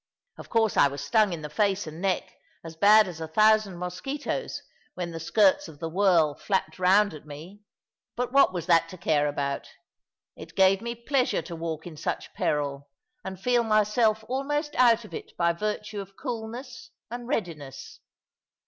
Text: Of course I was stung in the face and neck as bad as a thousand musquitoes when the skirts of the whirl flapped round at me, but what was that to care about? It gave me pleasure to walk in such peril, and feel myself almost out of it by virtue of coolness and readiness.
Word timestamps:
Of 0.39 0.49
course 0.49 0.77
I 0.77 0.87
was 0.87 1.01
stung 1.03 1.31
in 1.31 1.43
the 1.43 1.47
face 1.49 1.85
and 1.85 2.01
neck 2.01 2.33
as 2.63 2.75
bad 2.75 3.07
as 3.07 3.21
a 3.21 3.27
thousand 3.27 3.77
musquitoes 3.77 4.63
when 4.95 5.11
the 5.11 5.19
skirts 5.19 5.67
of 5.67 5.77
the 5.77 5.91
whirl 5.91 6.33
flapped 6.33 6.79
round 6.79 7.13
at 7.13 7.27
me, 7.27 7.61
but 8.15 8.31
what 8.33 8.51
was 8.51 8.65
that 8.65 8.89
to 8.89 8.97
care 8.97 9.27
about? 9.27 9.67
It 10.35 10.55
gave 10.55 10.81
me 10.81 10.95
pleasure 10.95 11.43
to 11.43 11.55
walk 11.55 11.85
in 11.85 11.97
such 11.97 12.33
peril, 12.33 12.89
and 13.23 13.39
feel 13.39 13.61
myself 13.63 14.25
almost 14.27 14.73
out 14.73 15.05
of 15.05 15.13
it 15.13 15.37
by 15.37 15.53
virtue 15.53 16.01
of 16.01 16.17
coolness 16.17 16.89
and 17.11 17.27
readiness. 17.27 17.99